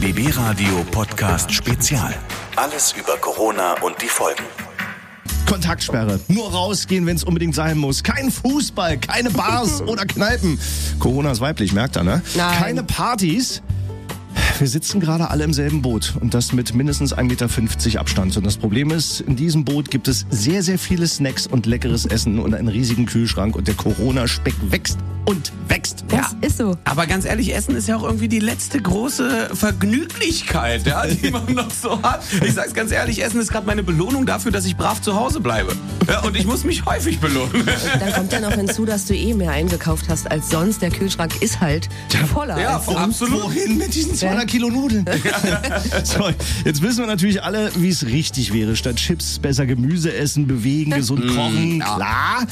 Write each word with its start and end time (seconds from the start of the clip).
BB 0.00 0.28
Radio 0.36 0.84
Podcast 0.92 1.52
Spezial. 1.52 2.14
Alles 2.54 2.94
über 2.96 3.16
Corona 3.16 3.74
und 3.82 4.00
die 4.00 4.06
Folgen. 4.06 4.44
Kontaktsperre. 5.44 6.20
Nur 6.28 6.52
rausgehen, 6.52 7.04
wenn 7.04 7.16
es 7.16 7.24
unbedingt 7.24 7.56
sein 7.56 7.76
muss. 7.78 8.04
Kein 8.04 8.30
Fußball, 8.30 8.98
keine 8.98 9.30
Bars 9.30 9.80
oder 9.86 10.06
Kneipen. 10.06 10.60
Corona 11.00 11.32
ist 11.32 11.40
weiblich, 11.40 11.72
merkt 11.72 11.96
er, 11.96 12.04
ne? 12.04 12.22
Nein. 12.36 12.58
Keine 12.58 12.84
Partys. 12.84 13.60
Wir 14.58 14.66
sitzen 14.66 15.00
gerade 15.00 15.30
alle 15.30 15.44
im 15.44 15.52
selben 15.52 15.82
Boot 15.82 16.14
und 16.20 16.34
das 16.34 16.52
mit 16.52 16.74
mindestens 16.74 17.14
1,50 17.14 17.22
Meter 17.22 18.00
Abstand. 18.00 18.36
Und 18.36 18.44
das 18.44 18.56
Problem 18.56 18.90
ist, 18.90 19.20
in 19.20 19.36
diesem 19.36 19.64
Boot 19.64 19.90
gibt 19.90 20.08
es 20.08 20.26
sehr, 20.30 20.62
sehr 20.62 20.78
viele 20.78 21.06
Snacks 21.06 21.46
und 21.46 21.66
leckeres 21.66 22.06
Essen 22.06 22.38
und 22.38 22.54
einen 22.54 22.68
riesigen 22.68 23.06
Kühlschrank 23.06 23.56
und 23.56 23.68
der 23.68 23.74
Corona-Speck 23.74 24.54
wächst 24.70 24.98
und 25.28 25.52
wächst. 25.68 26.04
Das 26.08 26.34
ist 26.40 26.56
so. 26.56 26.76
Aber 26.84 27.06
ganz 27.06 27.26
ehrlich, 27.26 27.54
Essen 27.54 27.76
ist 27.76 27.86
ja 27.86 27.96
auch 27.96 28.02
irgendwie 28.02 28.28
die 28.28 28.38
letzte 28.38 28.80
große 28.80 29.50
Vergnüglichkeit, 29.52 30.86
ja, 30.86 31.06
die 31.06 31.30
man 31.30 31.52
noch 31.52 31.70
so 31.70 32.02
hat. 32.02 32.22
Ich 32.42 32.54
sag's 32.54 32.72
ganz 32.72 32.92
ehrlich, 32.92 33.22
Essen 33.22 33.38
ist 33.40 33.50
gerade 33.52 33.66
meine 33.66 33.82
Belohnung 33.82 34.24
dafür, 34.24 34.52
dass 34.52 34.64
ich 34.64 34.76
brav 34.76 35.02
zu 35.02 35.14
Hause 35.14 35.40
bleibe. 35.40 35.76
Ja, 36.08 36.22
und 36.22 36.34
ich 36.34 36.46
muss 36.46 36.64
mich 36.64 36.86
häufig 36.86 37.18
belohnen. 37.20 37.68
Dann 38.00 38.12
kommt 38.14 38.32
ja 38.32 38.40
noch 38.40 38.52
hinzu, 38.52 38.86
dass 38.86 39.04
du 39.04 39.14
eh 39.14 39.34
mehr 39.34 39.50
eingekauft 39.50 40.08
hast 40.08 40.30
als 40.30 40.48
sonst. 40.48 40.80
Der 40.80 40.90
Kühlschrank 40.90 41.42
ist 41.42 41.60
halt 41.60 41.90
voller. 42.32 42.58
Ja, 42.58 42.80
sonst. 42.80 42.98
absolut. 42.98 43.42
Wohin 43.42 43.76
mit 43.76 43.94
diesen 43.94 44.14
200 44.14 44.37
Kilo 44.46 44.70
Nudeln? 44.70 45.04
so, 46.04 46.28
jetzt 46.64 46.82
wissen 46.82 47.00
wir 47.00 47.06
natürlich 47.06 47.42
alle, 47.42 47.70
wie 47.76 47.88
es 47.88 48.06
richtig 48.06 48.52
wäre. 48.52 48.76
Statt 48.76 48.96
Chips 48.96 49.38
besser 49.38 49.66
Gemüse 49.66 50.14
essen, 50.14 50.46
bewegen, 50.46 50.92
gesund 50.92 51.26
kochen. 51.28 51.80
Klar. 51.80 52.46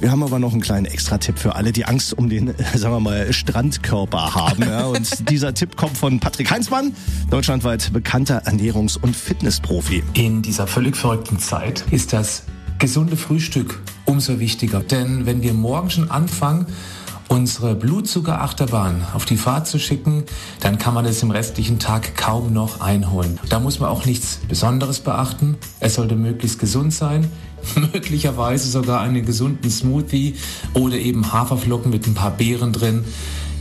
Wir 0.00 0.10
haben 0.10 0.22
aber 0.22 0.38
noch 0.38 0.52
einen 0.52 0.60
kleinen 0.60 0.86
Extra-Tipp 0.86 1.38
für 1.38 1.54
alle, 1.54 1.72
die 1.72 1.84
Angst 1.84 2.12
um 2.18 2.28
den, 2.28 2.54
sagen 2.74 2.94
wir 2.94 3.00
mal, 3.00 3.32
Strandkörper 3.32 4.34
haben. 4.34 4.62
Ja. 4.62 4.86
Und 4.86 5.30
dieser 5.30 5.54
Tipp 5.54 5.76
kommt 5.76 5.96
von 5.96 6.20
Patrick 6.20 6.50
Heinzmann, 6.50 6.94
deutschlandweit 7.30 7.92
bekannter 7.92 8.46
Ernährungs- 8.46 8.98
und 9.00 9.16
Fitnessprofi. 9.16 10.02
In 10.14 10.42
dieser 10.42 10.66
völlig 10.66 10.96
verrückten 10.96 11.38
Zeit 11.38 11.84
ist 11.90 12.12
das 12.12 12.42
gesunde 12.78 13.16
Frühstück 13.16 13.80
umso 14.04 14.40
wichtiger. 14.40 14.80
Denn 14.80 15.26
wenn 15.26 15.42
wir 15.42 15.54
morgen 15.54 15.90
schon 15.90 16.10
anfangen, 16.10 16.66
unsere 17.28 17.74
Blutzuckerachterbahn 17.74 19.06
auf 19.14 19.24
die 19.24 19.36
Fahrt 19.36 19.66
zu 19.66 19.78
schicken, 19.78 20.24
dann 20.60 20.78
kann 20.78 20.94
man 20.94 21.04
es 21.04 21.22
im 21.22 21.30
restlichen 21.30 21.78
Tag 21.78 22.16
kaum 22.16 22.52
noch 22.52 22.80
einholen. 22.80 23.38
Da 23.48 23.60
muss 23.60 23.80
man 23.80 23.88
auch 23.88 24.04
nichts 24.04 24.40
Besonderes 24.48 25.00
beachten. 25.00 25.56
Es 25.80 25.94
sollte 25.94 26.16
möglichst 26.16 26.58
gesund 26.58 26.92
sein, 26.92 27.30
möglicherweise 27.92 28.68
sogar 28.68 29.00
einen 29.00 29.24
gesunden 29.24 29.70
Smoothie 29.70 30.34
oder 30.74 30.96
eben 30.96 31.32
Haferflocken 31.32 31.90
mit 31.90 32.06
ein 32.06 32.14
paar 32.14 32.30
Beeren 32.30 32.72
drin. 32.72 33.04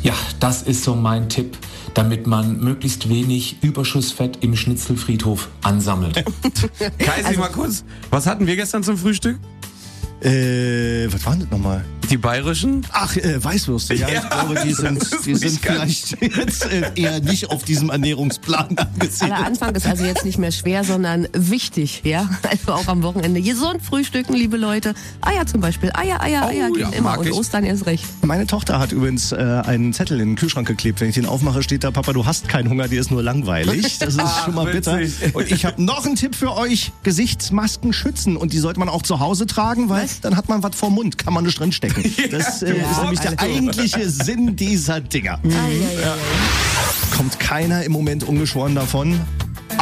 Ja, 0.03 0.13
das 0.39 0.63
ist 0.63 0.83
so 0.83 0.95
mein 0.95 1.29
Tipp, 1.29 1.57
damit 1.93 2.27
man 2.27 2.59
möglichst 2.59 3.07
wenig 3.07 3.57
Überschussfett 3.61 4.43
im 4.43 4.55
Schnitzelfriedhof 4.55 5.47
ansammelt. 5.61 6.25
Kaisi, 6.99 7.37
mal 7.37 7.49
kurz. 7.49 7.85
Was 8.09 8.27
hatten 8.27 8.45
wir 8.45 8.57
gestern 8.57 8.83
zum 8.83 8.97
Frühstück? 8.97 9.39
Äh, 10.21 11.07
was 11.11 11.25
waren 11.25 11.39
das 11.39 11.49
nochmal? 11.49 11.83
Die 12.13 12.17
bayerischen? 12.17 12.85
Ach, 12.91 13.17
äh, 13.17 13.43
Weißwürste. 13.43 13.95
Ja, 13.95 14.07
Ja, 14.07 14.21
ich 14.21 14.29
glaube, 14.29 14.61
die 14.63 14.73
sind, 14.73 15.01
ist 15.01 15.25
die 15.25 15.33
sind 15.33 15.59
vielleicht 15.59 16.21
jetzt 16.21 16.63
äh, 16.71 16.91
eher 16.93 17.19
nicht 17.21 17.49
auf 17.49 17.63
diesem 17.63 17.89
Ernährungsplan 17.89 18.77
angesiedelt. 18.77 19.31
Aber 19.31 19.47
Anfang 19.47 19.73
ist 19.73 19.87
also 19.87 20.03
jetzt 20.05 20.23
nicht 20.23 20.37
mehr 20.37 20.51
schwer, 20.51 20.83
sondern 20.83 21.27
wichtig, 21.33 22.01
ja? 22.03 22.29
Also 22.47 22.73
auch 22.73 22.87
am 22.87 23.01
Wochenende 23.01 23.41
gesund 23.41 23.81
frühstücken, 23.81 24.35
liebe 24.35 24.57
Leute. 24.57 24.93
Eier 25.21 25.47
zum 25.47 25.59
Beispiel. 25.59 25.89
Eier, 25.95 26.21
Eier, 26.21 26.43
Oh, 26.45 26.49
Eier 26.49 26.67
gehen 26.69 26.79
ja, 26.81 26.89
immer. 26.89 27.17
Und 27.17 27.25
ich. 27.25 27.33
Ostern 27.33 27.63
erst 27.63 27.87
recht. 27.87 28.05
Meine 28.21 28.45
Tochter 28.45 28.77
hat 28.77 28.91
übrigens 28.91 29.31
äh, 29.31 29.37
einen 29.37 29.91
Zettel 29.91 30.19
in 30.21 30.29
den 30.29 30.35
Kühlschrank 30.35 30.67
geklebt. 30.67 31.01
Wenn 31.01 31.09
ich 31.09 31.15
den 31.15 31.25
aufmache, 31.25 31.63
steht 31.63 31.83
da, 31.83 31.89
Papa, 31.89 32.13
du 32.13 32.27
hast 32.27 32.47
keinen 32.47 32.69
Hunger, 32.69 32.87
dir 32.89 33.01
ist 33.01 33.09
nur 33.09 33.23
langweilig. 33.23 33.97
Das 33.97 34.09
ist 34.13 34.19
Ach, 34.23 34.45
schon 34.45 34.53
mal 34.53 34.71
bitter. 34.71 34.99
witzig. 34.99 35.33
Und 35.33 35.49
ich 35.49 35.65
habe 35.65 35.81
noch 35.83 36.05
einen 36.05 36.15
Tipp 36.15 36.35
für 36.35 36.55
euch. 36.55 36.91
Gesichtsmasken 37.01 37.91
schützen. 37.91 38.37
Und 38.37 38.53
die 38.53 38.59
sollte 38.59 38.79
man 38.79 38.87
auch 38.89 39.01
zu 39.01 39.19
Hause 39.19 39.47
tragen, 39.47 39.89
weil 39.89 40.07
dann 40.21 40.37
hat 40.37 40.47
man 40.47 40.61
was 40.61 40.75
vor 40.75 40.91
Mund, 40.91 41.17
kann 41.17 41.33
man 41.33 41.43
nicht 41.43 41.59
drinstecken. 41.59 42.02
Das 42.31 42.61
äh, 42.61 42.73
ist 42.73 43.01
nämlich 43.01 43.19
der 43.19 43.39
eigentliche 43.39 44.09
Sinn 44.09 44.55
dieser 44.55 45.01
Dinger. 45.01 45.39
Kommt 47.15 47.39
keiner 47.39 47.83
im 47.83 47.91
Moment 47.91 48.23
ungeschoren 48.23 48.75
davon. 48.75 49.19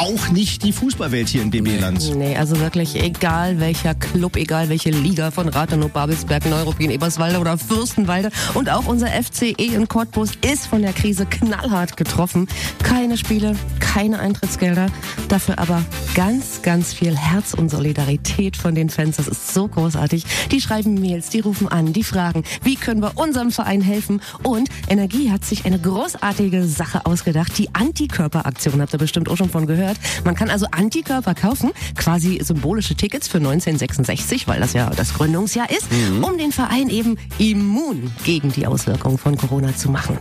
Auch 0.01 0.29
nicht 0.29 0.63
die 0.63 0.73
Fußballwelt 0.73 1.29
hier 1.29 1.43
in 1.43 1.51
BB-Land. 1.51 2.15
Nee, 2.15 2.35
also 2.35 2.59
wirklich 2.59 2.99
egal 2.99 3.59
welcher 3.59 3.93
Club, 3.93 4.35
egal 4.35 4.67
welche 4.67 4.89
Liga 4.89 5.29
von 5.29 5.47
Rathenow, 5.47 5.91
Babelsberg, 5.91 6.49
Neuruppin, 6.49 6.89
Eberswalde 6.89 7.37
oder 7.37 7.55
Fürstenwalde 7.59 8.31
und 8.55 8.67
auch 8.71 8.87
unser 8.87 9.09
FCE 9.09 9.53
in 9.59 9.87
Cottbus 9.87 10.31
ist 10.41 10.65
von 10.65 10.81
der 10.81 10.93
Krise 10.93 11.27
knallhart 11.27 11.97
getroffen. 11.97 12.47
Keine 12.81 13.15
Spiele, 13.15 13.55
keine 13.79 14.19
Eintrittsgelder, 14.19 14.87
dafür 15.27 15.59
aber 15.59 15.83
ganz, 16.15 16.63
ganz 16.63 16.93
viel 16.93 17.15
Herz 17.15 17.53
und 17.53 17.69
Solidarität 17.69 18.57
von 18.57 18.73
den 18.73 18.89
Fans. 18.89 19.17
Das 19.17 19.27
ist 19.27 19.53
so 19.53 19.67
großartig. 19.67 20.25
Die 20.49 20.61
schreiben 20.61 20.95
Mails, 20.95 21.29
die 21.29 21.41
rufen 21.41 21.67
an, 21.67 21.93
die 21.93 22.03
fragen, 22.03 22.43
wie 22.63 22.75
können 22.75 23.03
wir 23.03 23.11
unserem 23.15 23.51
Verein 23.51 23.81
helfen? 23.81 24.19
Und 24.41 24.69
Energie 24.87 25.29
hat 25.29 25.45
sich 25.45 25.65
eine 25.65 25.77
großartige 25.77 26.65
Sache 26.65 27.05
ausgedacht. 27.05 27.55
Die 27.59 27.75
Antikörperaktion 27.75 28.81
habt 28.81 28.93
ihr 28.93 28.99
bestimmt 28.99 29.29
auch 29.29 29.37
schon 29.37 29.49
von 29.51 29.67
gehört. 29.67 29.90
Man 30.23 30.35
kann 30.35 30.49
also 30.49 30.67
Antikörper 30.71 31.33
kaufen, 31.33 31.71
quasi 31.95 32.39
symbolische 32.43 32.95
Tickets 32.95 33.27
für 33.27 33.37
1966, 33.37 34.47
weil 34.47 34.59
das 34.59 34.73
ja 34.73 34.89
das 34.89 35.13
Gründungsjahr 35.13 35.69
ist, 35.69 35.87
um 36.21 36.37
den 36.37 36.51
Verein 36.51 36.89
eben 36.89 37.17
immun 37.37 38.11
gegen 38.23 38.51
die 38.51 38.67
Auswirkungen 38.67 39.17
von 39.17 39.37
Corona 39.37 39.75
zu 39.75 39.89
machen. 39.89 40.17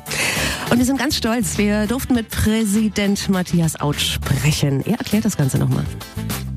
Und 0.70 0.78
wir 0.78 0.84
sind 0.84 0.98
ganz 0.98 1.16
stolz. 1.16 1.58
Wir 1.58 1.86
durften 1.86 2.14
mit 2.14 2.30
Präsident 2.30 3.28
Matthias 3.28 3.80
Out 3.80 4.00
sprechen. 4.00 4.84
Er 4.86 4.98
erklärt 4.98 5.24
das 5.24 5.36
Ganze 5.36 5.58
nochmal. 5.58 5.84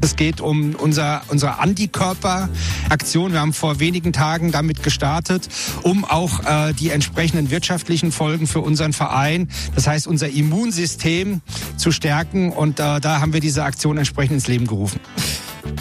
Es 0.03 0.17
geht 0.17 0.41
um 0.41 0.75
unser, 0.75 1.21
unsere 1.29 1.59
Antikörperaktion. 1.59 3.31
Wir 3.31 3.39
haben 3.39 3.53
vor 3.53 3.79
wenigen 3.79 4.11
Tagen 4.11 4.51
damit 4.51 4.83
gestartet, 4.83 5.47
um 5.83 6.03
auch 6.03 6.41
äh, 6.43 6.73
die 6.73 6.89
entsprechenden 6.89 7.51
wirtschaftlichen 7.51 8.11
Folgen 8.11 8.45
für 8.45 8.59
unseren 8.59 8.91
Verein, 8.91 9.47
das 9.75 9.87
heißt 9.87 10.07
unser 10.07 10.27
Immunsystem 10.27 11.39
zu 11.77 11.93
stärken. 11.93 12.51
Und 12.51 12.81
äh, 12.81 12.99
da 12.99 13.21
haben 13.21 13.31
wir 13.31 13.39
diese 13.39 13.63
Aktion 13.63 13.97
entsprechend 13.97 14.33
ins 14.33 14.47
Leben 14.47 14.67
gerufen. 14.67 14.99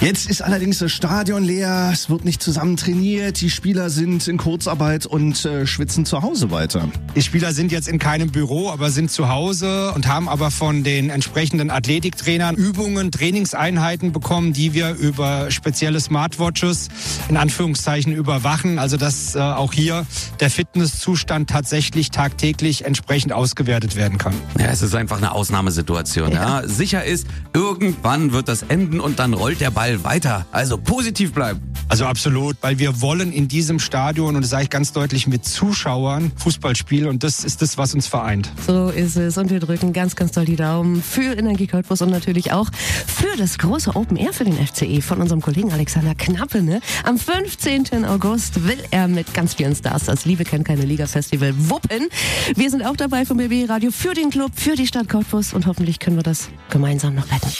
Jetzt 0.02 0.28
ist 0.28 0.42
allerdings 0.42 0.80
das 0.80 0.90
Stadion 0.90 1.44
leer, 1.44 1.90
es 1.92 2.10
wird 2.10 2.24
nicht 2.24 2.42
zusammen 2.42 2.76
trainiert, 2.76 3.40
die 3.40 3.50
Spieler 3.50 3.88
sind 3.88 4.26
in 4.26 4.36
Kurzarbeit 4.36 5.06
und 5.06 5.44
äh, 5.44 5.64
schwitzen 5.64 6.04
zu 6.04 6.22
Hause 6.22 6.50
weiter. 6.50 6.88
Die 7.14 7.22
Spieler 7.22 7.52
sind 7.52 7.70
jetzt 7.70 7.86
in 7.86 8.00
keinem 8.00 8.32
Büro, 8.32 8.68
aber 8.70 8.90
sind 8.90 9.12
zu 9.12 9.28
Hause 9.28 9.92
und 9.94 10.08
haben 10.08 10.28
aber 10.28 10.50
von 10.50 10.82
den 10.82 11.08
entsprechenden 11.08 11.70
Athletiktrainern 11.70 12.56
Übungen, 12.56 13.12
Trainingseinheiten 13.12 14.10
bekommen, 14.10 14.52
die 14.52 14.74
wir 14.74 14.94
über 14.94 15.52
spezielle 15.52 16.00
Smartwatches 16.00 16.88
in 17.28 17.36
Anführungszeichen 17.36 18.12
überwachen. 18.12 18.80
Also 18.80 18.96
dass 18.96 19.36
äh, 19.36 19.38
auch 19.38 19.72
hier 19.72 20.04
der 20.40 20.50
Fitnesszustand 20.50 21.48
tatsächlich 21.48 22.10
tagtäglich 22.10 22.84
entsprechend 22.84 23.32
ausgewertet 23.32 23.94
werden 23.94 24.18
kann. 24.18 24.34
Ja, 24.58 24.66
es 24.66 24.82
ist 24.82 24.96
einfach 24.96 25.18
eine 25.18 25.30
Ausnahmesituation. 25.30 26.32
Ja. 26.32 26.66
Sicher 26.66 27.04
ist, 27.04 27.28
irgendwann 27.54 28.32
wird 28.32 28.48
das 28.48 28.64
enden 28.64 28.98
und 28.98 29.20
dann 29.20 29.32
rollt 29.32 29.60
der 29.60 29.70
Ball 29.70 29.91
weiter. 30.04 30.46
Also 30.52 30.78
positiv 30.78 31.32
bleiben. 31.32 31.60
Also 31.88 32.06
absolut, 32.06 32.56
weil 32.62 32.78
wir 32.78 33.02
wollen 33.02 33.32
in 33.32 33.48
diesem 33.48 33.78
Stadion, 33.78 34.34
und 34.36 34.42
das 34.42 34.50
sage 34.50 34.64
ich 34.64 34.70
ganz 34.70 34.92
deutlich, 34.92 35.26
mit 35.26 35.44
Zuschauern 35.44 36.32
Fußball 36.36 36.74
spielen 36.74 37.08
und 37.08 37.22
das 37.22 37.44
ist 37.44 37.60
das, 37.60 37.76
was 37.76 37.94
uns 37.94 38.06
vereint. 38.06 38.50
So 38.66 38.88
ist 38.88 39.16
es. 39.16 39.36
Und 39.36 39.50
wir 39.50 39.60
drücken 39.60 39.92
ganz, 39.92 40.16
ganz 40.16 40.32
doll 40.32 40.44
die 40.46 40.56
Daumen 40.56 41.02
für 41.02 41.36
Energie 41.36 41.66
Cottbus 41.66 42.00
und 42.00 42.10
natürlich 42.10 42.52
auch 42.52 42.70
für 43.06 43.36
das 43.36 43.58
große 43.58 43.94
Open 43.94 44.16
Air 44.16 44.32
für 44.32 44.44
den 44.44 44.54
FCE 44.54 45.02
von 45.02 45.20
unserem 45.20 45.42
Kollegen 45.42 45.72
Alexander 45.72 46.14
Knappe. 46.14 46.62
Ne? 46.62 46.80
Am 47.04 47.18
15. 47.18 48.04
August 48.06 48.66
will 48.66 48.82
er 48.90 49.08
mit 49.08 49.34
ganz 49.34 49.54
vielen 49.54 49.74
Stars 49.74 50.04
das 50.04 50.24
Liebe 50.24 50.44
kennt 50.44 50.64
keine 50.64 50.84
Liga 50.84 51.06
Festival 51.06 51.52
wuppen. 51.56 52.08
Wir 52.54 52.70
sind 52.70 52.82
auch 52.82 52.96
dabei 52.96 53.24
vom 53.24 53.36
BB 53.36 53.68
Radio 53.68 53.90
für 53.90 54.14
den 54.14 54.30
Club, 54.30 54.52
für 54.54 54.76
die 54.76 54.86
Stadt 54.86 55.08
Cottbus 55.08 55.52
und 55.52 55.66
hoffentlich 55.66 55.98
können 55.98 56.16
wir 56.16 56.22
das 56.22 56.48
gemeinsam 56.70 57.14
noch 57.14 57.30
retten. 57.30 57.52